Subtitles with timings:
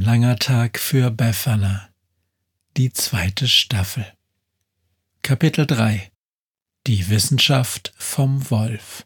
[0.00, 1.88] Langer Tag für Befana.
[2.76, 4.06] Die zweite Staffel.
[5.22, 6.12] Kapitel 3
[6.86, 9.04] Die Wissenschaft vom Wolf.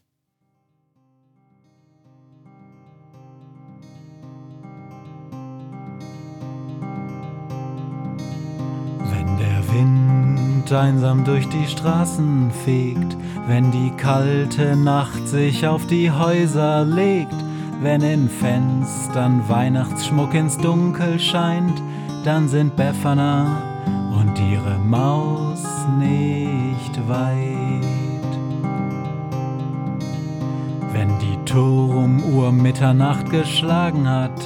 [8.99, 13.17] Wenn der Wind einsam durch die Straßen fegt,
[13.47, 17.33] wenn die kalte Nacht sich auf die Häuser legt,
[17.83, 21.81] wenn in Fenstern Weihnachtsschmuck ins Dunkel scheint,
[22.23, 23.61] dann sind Befana
[24.17, 25.65] und ihre Maus
[25.99, 27.83] nicht weit.
[30.93, 34.41] Wenn die Turmuhr Mitternacht geschlagen hat,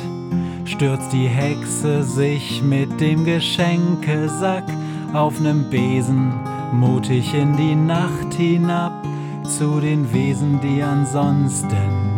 [0.65, 4.65] stürzt die Hexe sich mit dem Geschenkesack
[5.13, 6.33] auf nem Besen
[6.73, 9.05] mutig in die Nacht hinab
[9.43, 12.17] zu den Wesen, die ansonsten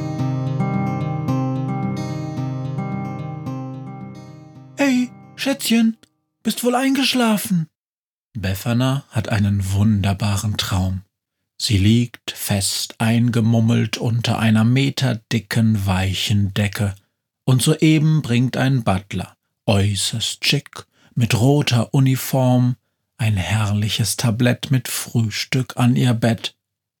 [5.51, 5.97] Schätzchen,
[6.43, 7.67] bist wohl eingeschlafen?
[8.31, 11.01] Befana hat einen wunderbaren Traum.
[11.57, 16.95] Sie liegt fest eingemummelt unter einer meterdicken weichen Decke,
[17.43, 19.35] und soeben bringt ein Butler,
[19.65, 20.85] äußerst schick,
[21.15, 22.77] mit roter Uniform,
[23.17, 26.55] ein herrliches Tablett mit Frühstück an ihr Bett.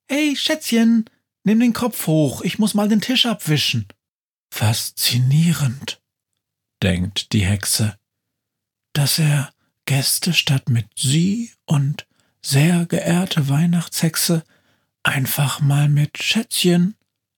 [0.09, 1.05] Hey, Schätzchen,
[1.45, 3.87] nimm den Kopf hoch, ich muss mal den Tisch abwischen.
[4.53, 6.01] Faszinierend,
[6.83, 7.95] denkt die Hexe,
[8.93, 9.51] dass er
[9.85, 12.07] Gäste statt mit Sie und
[12.41, 14.43] sehr geehrte Weihnachtshexe
[15.03, 16.95] einfach mal mit Schätzchen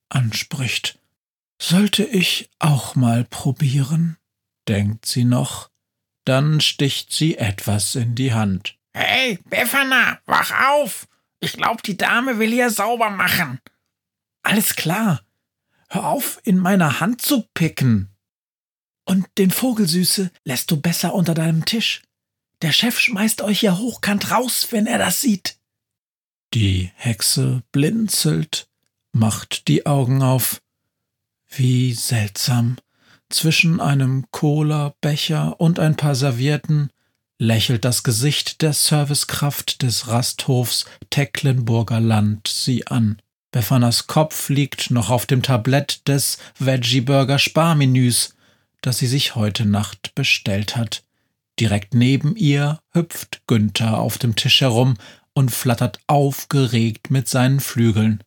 [0.08, 0.98] anspricht.
[1.60, 4.16] Sollte ich auch mal probieren,
[4.68, 5.70] denkt sie noch,
[6.24, 8.76] dann sticht sie etwas in die Hand.
[8.92, 11.06] Hey, Befana, wach auf!
[11.40, 13.60] Ich glaub, die Dame will hier sauber machen.
[14.42, 15.20] Alles klar.
[15.90, 18.13] Hör auf, in meiner Hand zu picken.
[19.04, 22.02] Und den Vogelsüße lässt du besser unter deinem Tisch.
[22.62, 25.58] Der Chef schmeißt euch ja hochkant raus, wenn er das sieht.
[26.54, 28.68] Die Hexe blinzelt,
[29.12, 30.62] macht die Augen auf.
[31.48, 32.76] Wie seltsam.
[33.28, 36.90] Zwischen einem Cola-Becher und ein paar Servietten
[37.38, 43.20] lächelt das Gesicht der Servicekraft des Rasthofs Tecklenburger Land sie an.
[43.50, 48.33] Befanas Kopf liegt noch auf dem Tablett des Veggie-Burger Sparmenüs,
[48.86, 51.04] das sie sich heute Nacht bestellt hat.
[51.58, 54.96] Direkt neben ihr hüpft Günther auf dem Tisch herum
[55.32, 58.22] und flattert aufgeregt mit seinen Flügeln.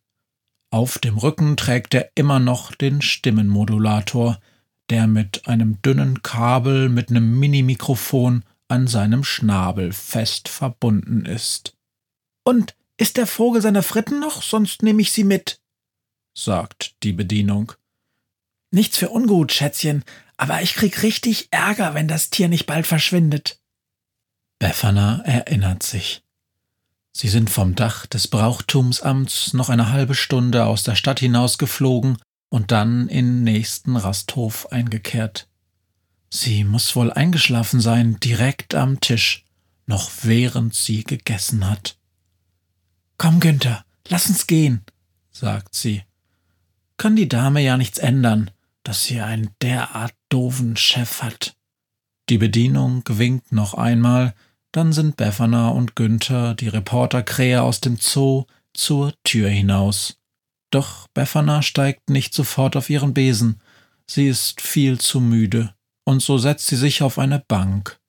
[0.72, 4.40] Auf dem Rücken trägt er immer noch den Stimmenmodulator,
[4.90, 11.76] der mit einem dünnen Kabel mit einem Minimikrofon an seinem Schnabel fest verbunden ist.
[12.44, 14.42] Und ist der Vogel seiner Fritten noch?
[14.42, 15.62] Sonst nehme ich sie mit,
[16.34, 17.74] sagt die Bedienung.
[18.72, 20.04] Nichts für ungut, Schätzchen,
[20.38, 23.60] aber ich krieg richtig Ärger, wenn das Tier nicht bald verschwindet.
[24.60, 26.24] Befana erinnert sich.
[27.14, 32.18] Sie sind vom Dach des Brauchtumsamts noch eine halbe Stunde aus der Stadt hinausgeflogen
[32.50, 35.48] und dann in nächsten Rasthof eingekehrt.
[36.30, 39.46] Sie muss wohl eingeschlafen sein, direkt am Tisch,
[39.86, 41.98] noch während sie gegessen hat.
[43.18, 44.84] Komm, Günther, lass uns gehen,
[45.32, 46.04] sagt sie.
[46.98, 48.52] Kann die Dame ja nichts ändern,
[48.88, 51.58] dass sie einen derart doofen Chef hat.
[52.30, 54.34] Die Bedienung winkt noch einmal,
[54.72, 60.18] dann sind Befana und Günther, die Reporterkrähe aus dem Zoo, zur Tür hinaus.
[60.72, 63.60] Doch Befana steigt nicht sofort auf ihren Besen.
[64.06, 65.74] Sie ist viel zu müde
[66.06, 68.00] und so setzt sie sich auf eine Bank.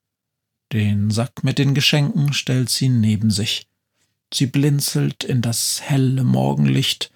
[0.73, 3.67] Den Sack mit den Geschenken stellt sie neben sich.
[4.33, 7.11] Sie blinzelt in das helle Morgenlicht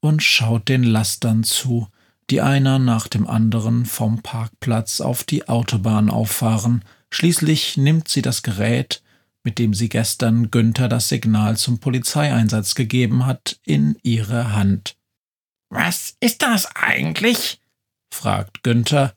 [0.00, 1.88] und schaut den Lastern zu,
[2.30, 6.84] die einer nach dem anderen vom Parkplatz auf die Autobahn auffahren.
[7.10, 9.02] Schließlich nimmt sie das Gerät,
[9.44, 14.96] mit dem sie gestern Günther das Signal zum Polizeieinsatz gegeben hat, in ihre Hand.
[15.70, 17.60] Was ist das eigentlich?
[18.12, 19.14] fragt Günther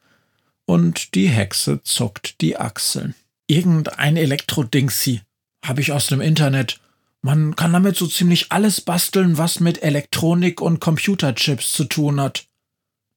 [0.65, 3.15] und die Hexe zuckt die Achseln.
[3.47, 5.21] Irgendein Elektrodingsi.
[5.65, 6.79] Hab ich aus dem Internet.
[7.21, 12.48] Man kann damit so ziemlich alles basteln, was mit Elektronik und Computerchips zu tun hat.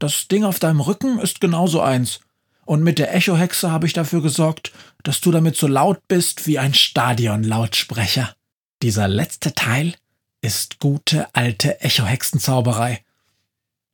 [0.03, 2.21] Das Ding auf deinem Rücken ist genauso eins.
[2.65, 4.73] Und mit der Echohexe habe ich dafür gesorgt,
[5.03, 8.35] dass du damit so laut bist wie ein Stadionlautsprecher.
[8.83, 9.95] Dieser letzte Teil
[10.41, 13.05] ist gute alte Echohexenzauberei.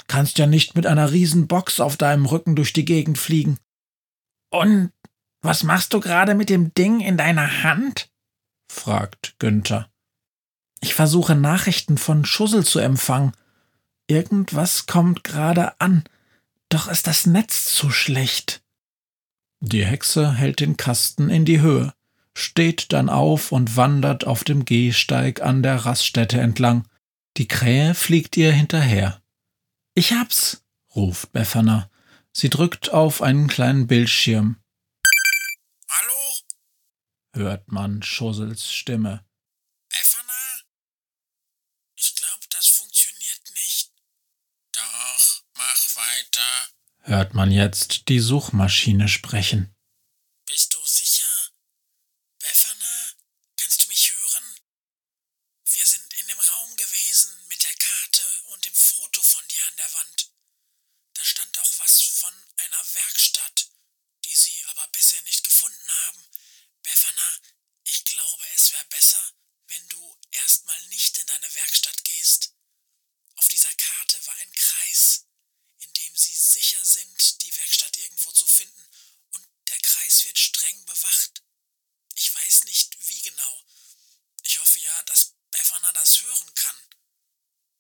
[0.07, 3.59] Kannst ja nicht mit einer Riesenbox auf deinem Rücken durch die Gegend fliegen.
[4.51, 4.91] Und
[5.43, 8.11] was machst du gerade mit dem Ding in deiner Hand?
[8.71, 9.91] fragt Günther.
[10.81, 13.33] Ich versuche Nachrichten von Schussel zu empfangen.
[14.09, 16.05] Irgendwas kommt gerade an,
[16.69, 18.63] doch ist das Netz zu schlecht.
[19.61, 21.93] Die Hexe hält den Kasten in die Höhe,
[22.35, 26.89] steht dann auf und wandert auf dem Gehsteig an der Raststätte entlang.
[27.37, 29.23] Die Krähe fliegt ihr hinterher.
[29.95, 30.65] Ich hab's,
[30.95, 31.91] ruft Befana.
[32.33, 34.63] Sie drückt auf einen kleinen Bildschirm.
[35.91, 36.37] Hallo?
[37.35, 39.25] hört man Schussels Stimme.
[39.89, 40.63] Befana?
[41.97, 43.93] Ich glaube, das funktioniert nicht.
[44.73, 46.69] Doch, mach weiter.
[47.09, 49.75] Hört man jetzt die Suchmaschine sprechen.
[50.47, 51.51] Bist du sicher?
[52.39, 53.13] Befana?
[53.57, 54.45] Kannst du mich hören?
[55.73, 58.23] Wir sind in dem Raum gewesen mit der Karte
[58.53, 60.31] und dem Foto von dir an der Wand.
[61.15, 63.71] Da stand auch was von einer Werkstatt,
[64.25, 66.23] die sie aber bisher nicht gefunden haben.
[66.83, 67.33] Befana,
[67.85, 69.33] ich glaube, es wäre besser,
[69.69, 72.55] wenn du erstmal nicht in deine Werkstatt gehst.
[73.37, 75.25] Auf dieser Karte war ein Kreis,
[75.81, 78.91] in dem sie sicher sind, die Werkstatt irgendwo zu finden,
[79.31, 81.43] und der Kreis wird streng bewacht.
[82.15, 83.63] Ich weiß nicht, wie genau.
[84.43, 86.77] Ich hoffe ja, dass Befana das hören kann.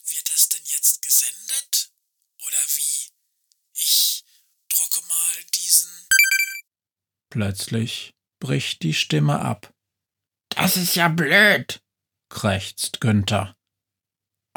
[0.04, 1.92] Wird das denn jetzt gesendet?
[2.38, 3.12] Oder wie?
[3.74, 4.24] Ich
[4.68, 6.08] drucke mal diesen.
[7.42, 9.72] Plötzlich bricht die Stimme ab,
[10.48, 11.80] Das ist ja blöd.
[12.30, 13.54] krächzt Günther.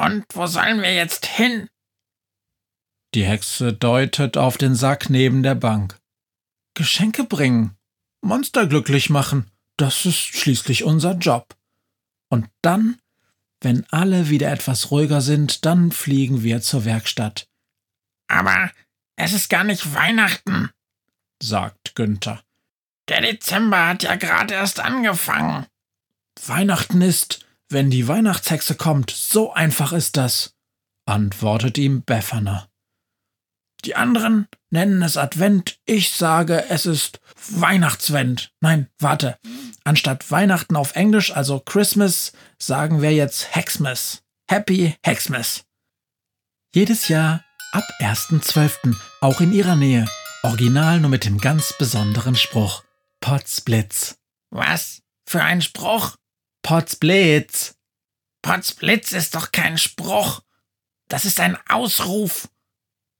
[0.00, 1.68] Und wo sollen wir jetzt hin?
[3.14, 5.96] Die Hexe deutet auf den Sack neben der Bank.
[6.74, 7.76] Geschenke bringen,
[8.20, 11.54] Monster glücklich machen, das ist schließlich unser Job.
[12.30, 12.98] Und dann,
[13.60, 17.46] wenn alle wieder etwas ruhiger sind, dann fliegen wir zur Werkstatt,
[18.26, 18.72] Aber
[19.14, 20.70] es ist gar nicht Weihnachten.
[21.40, 22.42] sagt Günther.
[23.08, 25.66] Der Dezember hat ja gerade erst angefangen.
[26.46, 30.54] Weihnachten ist, wenn die Weihnachtshexe kommt, so einfach ist das,
[31.06, 32.68] antwortet ihm Befana.
[33.84, 37.20] Die anderen nennen es Advent, ich sage, es ist
[37.50, 38.52] Weihnachtswend.
[38.60, 39.38] Nein, warte.
[39.82, 44.22] Anstatt Weihnachten auf Englisch, also Christmas, sagen wir jetzt Hexmas.
[44.48, 45.64] Happy Hexmas.
[46.74, 50.06] Jedes Jahr ab 1.12., auch in ihrer Nähe.
[50.44, 52.84] Original nur mit dem ganz besonderen Spruch.
[53.22, 54.18] Potzblitz.
[54.50, 55.00] Was?
[55.26, 56.16] Für ein Spruch?
[56.62, 57.76] Potzblitz.
[58.42, 60.42] Potzblitz ist doch kein Spruch.
[61.08, 62.50] Das ist ein Ausruf.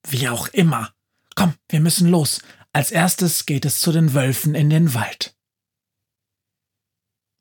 [0.07, 0.93] Wie auch immer.
[1.37, 2.43] Komm, wir müssen los.
[2.73, 5.37] Als erstes geht es zu den Wölfen in den Wald.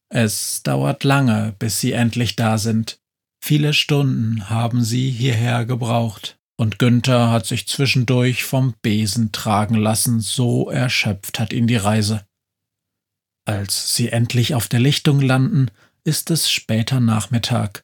[0.09, 3.01] Es dauert lange, bis sie endlich da sind.
[3.43, 10.19] Viele Stunden haben sie hierher gebraucht, und Günther hat sich zwischendurch vom Besen tragen lassen,
[10.19, 12.23] so erschöpft hat ihn die Reise.
[13.51, 15.71] Als sie endlich auf der Lichtung landen,
[16.05, 17.83] ist es später Nachmittag,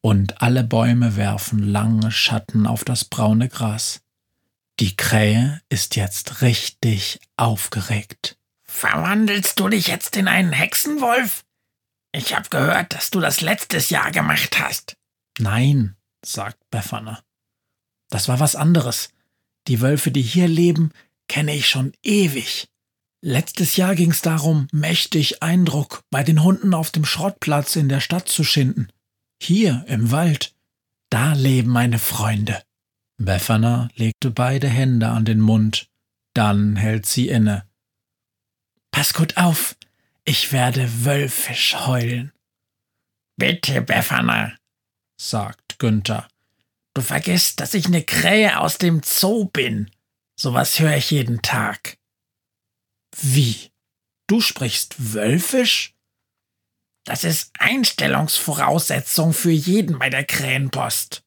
[0.00, 4.00] und alle Bäume werfen lange Schatten auf das braune Gras.
[4.78, 8.38] Die Krähe ist jetzt richtig aufgeregt.
[8.62, 11.44] Verwandelst du dich jetzt in einen Hexenwolf?
[12.12, 14.96] Ich hab gehört, dass du das letztes Jahr gemacht hast.
[15.40, 17.24] Nein, sagt Befana.
[18.08, 19.08] Das war was anderes.
[19.66, 20.92] Die Wölfe, die hier leben,
[21.26, 22.68] kenne ich schon ewig.
[23.20, 28.00] Letztes Jahr ging es darum, mächtig Eindruck bei den Hunden auf dem Schrottplatz in der
[28.00, 28.88] Stadt zu schinden.
[29.42, 30.54] Hier im Wald,
[31.10, 32.62] da leben meine Freunde.
[33.16, 35.88] Befana legte beide Hände an den Mund,
[36.34, 37.68] dann hält sie inne.
[38.92, 39.76] Pass gut auf,
[40.24, 42.32] ich werde wölfisch heulen,
[43.38, 44.56] Bitte, Befana.
[45.16, 46.26] sagt Günther.
[46.92, 49.92] Du vergisst, dass ich eine Krähe aus dem Zoo bin.
[50.34, 51.97] Sowas höre ich jeden Tag.
[53.20, 53.70] Wie?
[54.26, 55.94] Du sprichst Wölfisch?
[57.04, 61.24] Das ist Einstellungsvoraussetzung für jeden bei der Krähenpost.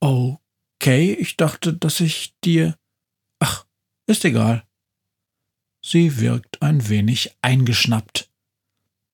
[0.00, 2.74] Okay, ich dachte, dass ich dir.
[3.38, 3.66] Ach,
[4.06, 4.64] ist egal.
[5.84, 8.30] Sie wirkt ein wenig eingeschnappt.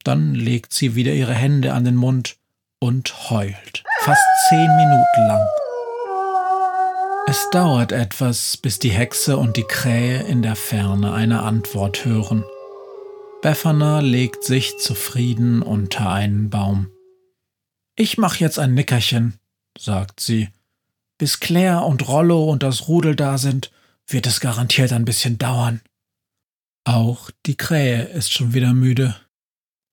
[0.05, 2.37] Dann legt sie wieder ihre Hände an den Mund
[2.79, 5.64] und heult, fast zehn Minuten lang.
[7.27, 12.45] Es dauert etwas, bis die Hexe und die Krähe in der Ferne eine Antwort hören.
[13.41, 16.91] Befana legt sich zufrieden unter einen Baum.
[17.97, 19.39] Ich mach jetzt ein Nickerchen,
[19.79, 20.51] sagt sie.
[21.17, 23.71] Bis Claire und Rollo und das Rudel da sind,
[24.07, 25.81] wird es garantiert ein bisschen dauern.
[26.85, 29.17] Auch die Krähe ist schon wieder müde.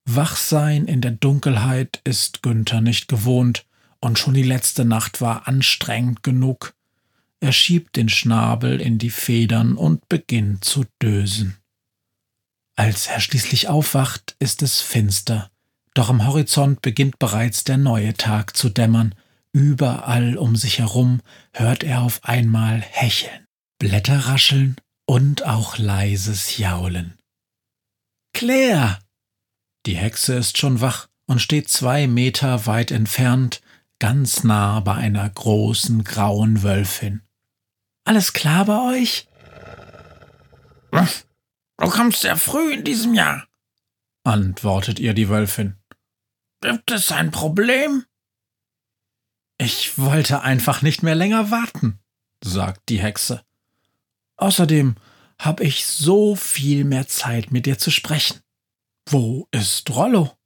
[0.06, 3.66] Wachsein in der Dunkelheit ist Günther nicht gewohnt,
[4.02, 6.74] und schon die letzte Nacht war anstrengend genug.
[7.44, 11.58] Er schiebt den Schnabel in die Federn und beginnt zu dösen.
[12.76, 15.52] Als er schließlich aufwacht, ist es finster,
[15.94, 19.16] doch am Horizont beginnt bereits der neue Tag zu dämmern.
[19.54, 21.22] Überall um sich herum
[21.52, 23.46] hört er auf einmal Hecheln,
[23.80, 27.18] Blätter rascheln und auch leises Jaulen.
[28.34, 29.00] Claire!
[29.86, 33.62] Die Hexe ist schon wach und steht zwei Meter weit entfernt,
[34.00, 37.22] ganz nah bei einer großen grauen Wölfin.
[38.04, 39.28] Alles klar bei euch?
[41.78, 43.48] Du kommst sehr früh in diesem Jahr,
[44.24, 45.78] antwortet ihr die Wölfin.
[46.62, 48.06] Gibt es ein Problem?
[49.58, 52.00] Ich wollte einfach nicht mehr länger warten,
[52.44, 53.44] sagt die Hexe.
[54.38, 54.96] Außerdem
[55.40, 58.42] habe ich so viel mehr Zeit, mit dir zu sprechen.
[59.10, 60.38] Wo ist Rollo?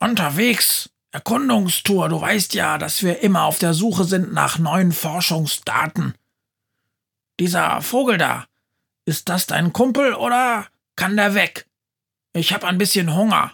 [0.00, 0.90] Unterwegs.
[1.12, 2.08] Erkundungstour.
[2.08, 6.14] Du weißt ja, dass wir immer auf der Suche sind nach neuen Forschungsdaten.
[7.38, 8.46] Dieser Vogel da,
[9.04, 10.66] ist das dein Kumpel oder
[10.96, 11.66] kann der weg?
[12.32, 13.52] Ich hab ein bisschen Hunger.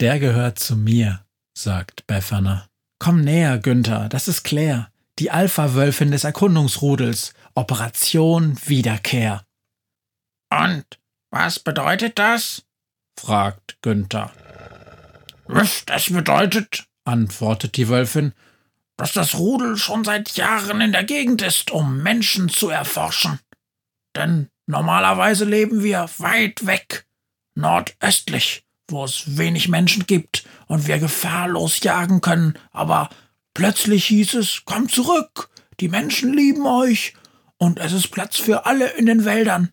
[0.00, 1.24] Der gehört zu mir,
[1.56, 2.68] sagt Befana.
[2.98, 7.34] Komm näher, Günther, das ist Claire, die Alpha-Wölfin des Erkundungsrudels.
[7.54, 9.44] Operation Wiederkehr.
[10.50, 10.84] Und
[11.30, 12.64] was bedeutet das?
[13.18, 14.32] fragt Günther.
[15.86, 18.32] Das bedeutet, antwortet die Wölfin,
[18.96, 23.40] dass das Rudel schon seit Jahren in der Gegend ist, um Menschen zu erforschen.
[24.16, 27.06] Denn normalerweise leben wir weit weg,
[27.54, 33.10] nordöstlich, wo es wenig Menschen gibt und wir gefahrlos jagen können, aber
[33.54, 37.14] plötzlich hieß es, komm zurück, die Menschen lieben euch
[37.58, 39.70] und es ist Platz für alle in den Wäldern.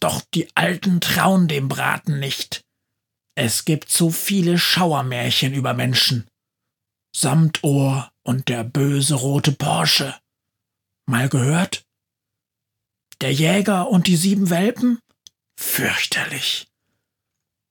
[0.00, 2.62] Doch die Alten trauen dem Braten nicht.
[3.34, 6.26] Es gibt so viele Schauermärchen über Menschen.
[7.20, 10.14] Samtohr und der böse rote Porsche.
[11.06, 11.84] Mal gehört?
[13.20, 15.00] Der Jäger und die sieben Welpen?
[15.56, 16.68] Fürchterlich.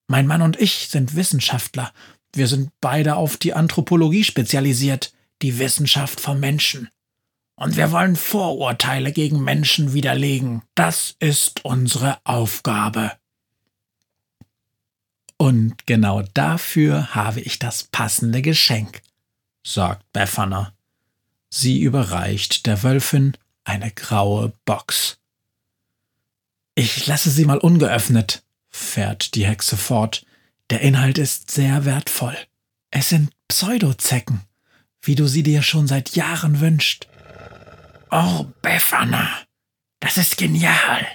[0.07, 1.93] Mein Mann und ich sind Wissenschaftler.
[2.33, 6.89] Wir sind beide auf die Anthropologie spezialisiert, die Wissenschaft vom Menschen.
[7.55, 10.61] Und wir wollen Vorurteile gegen Menschen widerlegen.
[10.75, 13.13] Das ist unsere Aufgabe.
[15.37, 19.01] Und genau dafür habe ich das passende Geschenk,
[19.67, 20.73] sagt Befana.
[21.49, 23.33] Sie überreicht der Wölfin
[23.63, 25.19] eine graue Box.
[26.75, 30.25] Ich lasse sie mal ungeöffnet, fährt die Hexe fort.
[30.69, 32.37] Der Inhalt ist sehr wertvoll.
[32.91, 34.41] Es sind Pseudozecken,
[35.01, 37.07] wie du sie dir schon seit Jahren wünschst.
[38.09, 39.29] Oh, Befana,
[39.99, 41.05] das ist genial.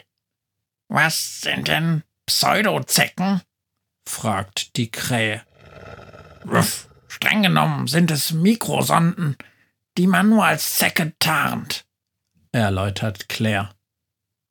[0.89, 3.41] Was sind denn Pseudozecken?
[4.07, 5.43] fragt die Krähe.
[6.45, 6.89] Ruff,
[7.23, 9.37] streng genommen sind es Mikrosonden,
[9.97, 11.85] die man nur als Zecke tarnt,
[12.51, 13.71] erläutert Claire.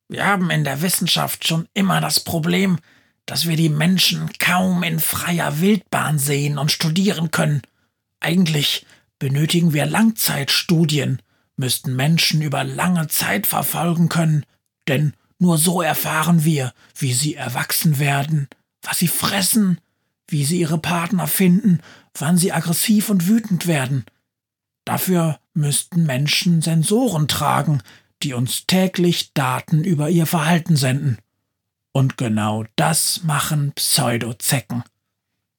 [0.08, 2.78] Wir haben in der Wissenschaft schon immer das Problem,
[3.26, 7.60] dass wir die Menschen kaum in freier Wildbahn sehen und studieren können.
[8.20, 8.86] Eigentlich
[9.18, 11.20] benötigen wir Langzeitstudien,
[11.56, 14.46] müssten Menschen über lange Zeit verfolgen können,
[14.88, 18.48] denn nur so erfahren wir, wie sie erwachsen werden,
[18.80, 19.78] was sie fressen,
[20.26, 21.80] wie sie ihre Partner finden,
[22.14, 24.04] wann sie aggressiv und wütend werden.
[24.84, 27.82] Dafür müssten Menschen Sensoren tragen,
[28.22, 31.18] die uns täglich Daten über ihr Verhalten senden.
[31.92, 34.84] Und genau das machen Pseudozecken.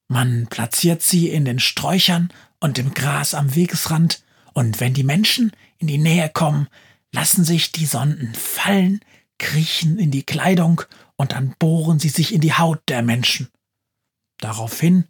[0.07, 2.29] Man platziert sie in den Sträuchern
[2.59, 6.67] und im Gras am Wegesrand, und wenn die Menschen in die Nähe kommen,
[7.11, 8.99] lassen sich die Sonden fallen,
[9.39, 10.81] kriechen in die Kleidung
[11.15, 13.49] und dann bohren sie sich in die Haut der Menschen.
[14.39, 15.05] Daraufhin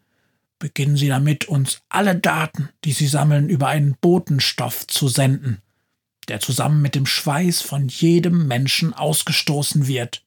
[0.64, 5.62] beginnen sie damit, uns alle Daten, die sie sammeln, über einen Botenstoff zu senden,
[6.30, 10.26] der zusammen mit dem Schweiß von jedem Menschen ausgestoßen wird.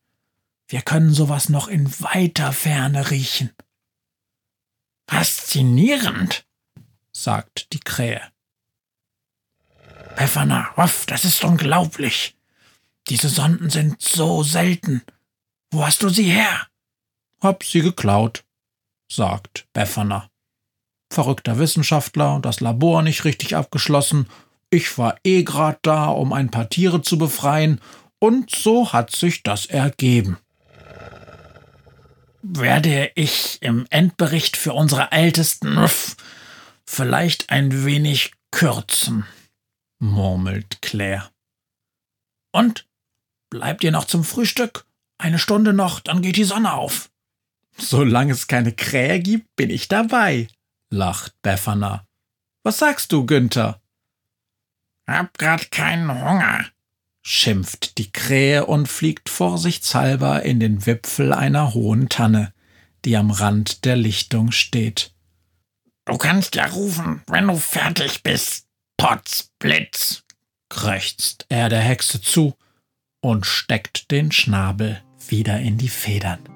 [0.68, 3.50] Wir können sowas noch in weiter Ferne riechen.
[5.08, 6.44] Faszinierend,
[7.12, 8.20] sagt die Krähe.
[10.18, 12.36] Befana, Ruff, das ist unglaublich.
[13.08, 15.02] Diese Sonden sind so selten.
[15.70, 16.66] Wo hast du sie her?
[17.40, 18.44] Hab sie geklaut,
[19.08, 20.30] sagt Befana.
[21.12, 24.28] Verrückter Wissenschaftler, das Labor nicht richtig abgeschlossen.
[24.70, 27.80] Ich war eh grad da, um ein paar Tiere zu befreien,
[28.18, 30.38] und so hat sich das ergeben.
[32.42, 35.78] Werde ich im Endbericht für unsere Ältesten
[36.86, 39.26] vielleicht ein wenig kürzen
[39.98, 41.30] murmelt Claire.
[42.52, 42.86] Und?
[43.50, 44.86] Bleibt ihr noch zum Frühstück?
[45.18, 47.10] Eine Stunde noch, dann geht die Sonne auf.
[47.78, 50.48] Solange es keine Krähe gibt, bin ich dabei,
[50.90, 52.06] lacht Befana.
[52.62, 53.80] Was sagst du, Günther?
[55.06, 56.64] Hab grad keinen Hunger,
[57.22, 62.52] schimpft die Krähe und fliegt vorsichtshalber in den Wipfel einer hohen Tanne,
[63.04, 65.12] die am Rand der Lichtung steht.
[66.06, 68.66] Du kannst ja rufen, wenn du fertig bist.
[68.96, 70.24] Potzblitz,
[70.68, 72.56] krächzt er der Hexe zu
[73.20, 76.55] und steckt den Schnabel wieder in die Federn.